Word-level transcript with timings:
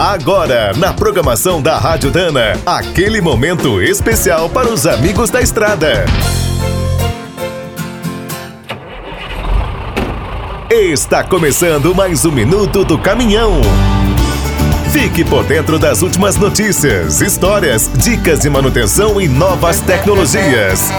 Agora, 0.00 0.72
na 0.78 0.94
programação 0.94 1.60
da 1.60 1.76
Rádio 1.76 2.10
Dana, 2.10 2.58
aquele 2.64 3.20
momento 3.20 3.82
especial 3.82 4.48
para 4.48 4.66
os 4.66 4.86
amigos 4.86 5.28
da 5.28 5.42
estrada. 5.42 6.06
Está 10.70 11.22
começando 11.22 11.94
mais 11.94 12.24
um 12.24 12.32
minuto 12.32 12.82
do 12.82 12.98
caminhão. 12.98 13.60
Fique 14.90 15.22
por 15.22 15.44
dentro 15.44 15.78
das 15.78 16.00
últimas 16.00 16.34
notícias, 16.36 17.20
histórias, 17.20 17.90
dicas 17.98 18.40
de 18.40 18.48
manutenção 18.48 19.20
e 19.20 19.28
novas 19.28 19.80
tecnologias. 19.82 20.90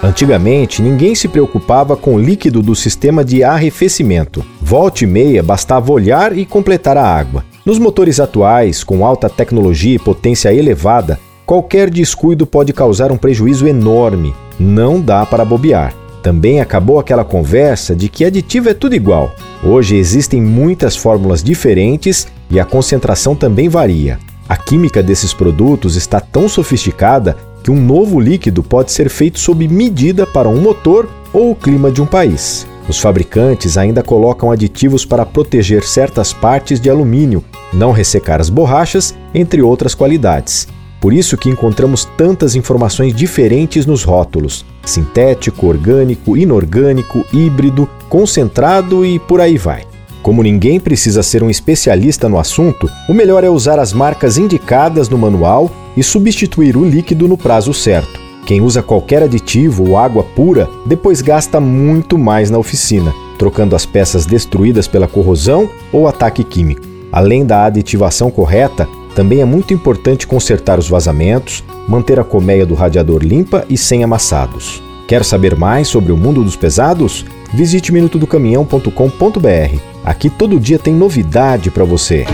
Antigamente, 0.00 0.80
ninguém 0.80 1.16
se 1.16 1.26
preocupava 1.26 1.96
com 1.96 2.14
o 2.14 2.20
líquido 2.20 2.62
do 2.62 2.76
sistema 2.76 3.24
de 3.24 3.42
arrefecimento. 3.42 4.44
Volte 4.60 5.02
e 5.02 5.08
meia 5.08 5.42
bastava 5.42 5.90
olhar 5.90 6.38
e 6.38 6.46
completar 6.46 6.96
a 6.96 7.04
água. 7.04 7.47
Nos 7.68 7.78
motores 7.78 8.18
atuais, 8.18 8.82
com 8.82 9.04
alta 9.04 9.28
tecnologia 9.28 9.94
e 9.94 9.98
potência 9.98 10.50
elevada, 10.50 11.20
qualquer 11.44 11.90
descuido 11.90 12.46
pode 12.46 12.72
causar 12.72 13.12
um 13.12 13.18
prejuízo 13.18 13.68
enorme. 13.68 14.34
Não 14.58 14.98
dá 14.98 15.26
para 15.26 15.44
bobear. 15.44 15.94
Também 16.22 16.62
acabou 16.62 16.98
aquela 16.98 17.26
conversa 17.26 17.94
de 17.94 18.08
que 18.08 18.24
aditivo 18.24 18.70
é 18.70 18.72
tudo 18.72 18.94
igual. 18.94 19.34
Hoje 19.62 19.96
existem 19.96 20.40
muitas 20.40 20.96
fórmulas 20.96 21.42
diferentes 21.42 22.26
e 22.50 22.58
a 22.58 22.64
concentração 22.64 23.36
também 23.36 23.68
varia. 23.68 24.18
A 24.48 24.56
química 24.56 25.02
desses 25.02 25.34
produtos 25.34 25.94
está 25.94 26.20
tão 26.20 26.48
sofisticada 26.48 27.36
que 27.62 27.70
um 27.70 27.78
novo 27.78 28.18
líquido 28.18 28.62
pode 28.62 28.92
ser 28.92 29.10
feito 29.10 29.38
sob 29.38 29.68
medida 29.68 30.26
para 30.26 30.48
um 30.48 30.58
motor 30.58 31.06
ou 31.34 31.50
o 31.50 31.54
clima 31.54 31.90
de 31.90 32.00
um 32.00 32.06
país. 32.06 32.66
Os 32.88 32.98
fabricantes 32.98 33.76
ainda 33.76 34.02
colocam 34.02 34.50
aditivos 34.50 35.04
para 35.04 35.26
proteger 35.26 35.82
certas 35.82 36.32
partes 36.32 36.80
de 36.80 36.88
alumínio, 36.88 37.44
não 37.72 37.92
ressecar 37.92 38.40
as 38.40 38.50
borrachas, 38.50 39.14
entre 39.34 39.62
outras 39.62 39.94
qualidades. 39.94 40.68
Por 41.00 41.12
isso 41.12 41.36
que 41.36 41.48
encontramos 41.48 42.04
tantas 42.16 42.56
informações 42.56 43.14
diferentes 43.14 43.86
nos 43.86 44.02
rótulos: 44.02 44.64
sintético, 44.84 45.66
orgânico, 45.66 46.36
inorgânico, 46.36 47.24
híbrido, 47.32 47.88
concentrado 48.08 49.04
e 49.04 49.18
por 49.18 49.40
aí 49.40 49.56
vai. 49.56 49.84
Como 50.22 50.42
ninguém 50.42 50.80
precisa 50.80 51.22
ser 51.22 51.42
um 51.42 51.50
especialista 51.50 52.28
no 52.28 52.38
assunto, 52.38 52.90
o 53.08 53.14
melhor 53.14 53.44
é 53.44 53.48
usar 53.48 53.78
as 53.78 53.92
marcas 53.92 54.36
indicadas 54.36 55.08
no 55.08 55.16
manual 55.16 55.70
e 55.96 56.02
substituir 56.02 56.76
o 56.76 56.84
líquido 56.84 57.28
no 57.28 57.38
prazo 57.38 57.72
certo. 57.72 58.20
Quem 58.44 58.60
usa 58.60 58.82
qualquer 58.82 59.22
aditivo 59.22 59.90
ou 59.90 59.96
água 59.96 60.24
pura 60.24 60.68
depois 60.86 61.20
gasta 61.20 61.60
muito 61.60 62.18
mais 62.18 62.50
na 62.50 62.58
oficina, 62.58 63.14
trocando 63.38 63.76
as 63.76 63.86
peças 63.86 64.26
destruídas 64.26 64.88
pela 64.88 65.06
corrosão 65.06 65.70
ou 65.92 66.08
ataque 66.08 66.42
químico. 66.42 66.87
Além 67.12 67.44
da 67.44 67.64
aditivação 67.64 68.30
correta, 68.30 68.88
também 69.14 69.40
é 69.40 69.44
muito 69.44 69.74
importante 69.74 70.26
consertar 70.26 70.78
os 70.78 70.88
vazamentos, 70.88 71.64
manter 71.88 72.20
a 72.20 72.24
colmeia 72.24 72.64
do 72.64 72.74
radiador 72.74 73.22
limpa 73.22 73.64
e 73.68 73.76
sem 73.76 74.04
amassados. 74.04 74.82
Quer 75.08 75.24
saber 75.24 75.56
mais 75.56 75.88
sobre 75.88 76.12
o 76.12 76.16
mundo 76.16 76.44
dos 76.44 76.54
pesados? 76.54 77.24
Visite 77.52 77.92
minutodocaminhão.com.br. 77.92 79.80
Aqui 80.04 80.28
todo 80.28 80.60
dia 80.60 80.78
tem 80.78 80.94
novidade 80.94 81.70
para 81.70 81.84
você. 81.84 82.26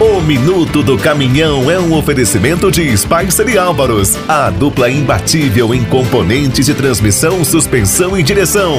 O 0.00 0.20
Minuto 0.20 0.82
do 0.82 0.98
Caminhão 0.98 1.70
é 1.70 1.78
um 1.78 1.96
oferecimento 1.96 2.70
de 2.70 2.96
Spicer 2.96 3.48
e 3.48 3.58
Álvaros, 3.58 4.16
a 4.28 4.50
dupla 4.50 4.90
imbatível 4.90 5.74
em 5.74 5.84
componentes 5.84 6.66
de 6.66 6.74
transmissão, 6.74 7.44
suspensão 7.44 8.18
e 8.18 8.22
direção. 8.22 8.78